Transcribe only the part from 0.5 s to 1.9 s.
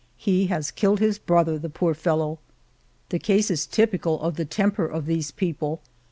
killed his brother, the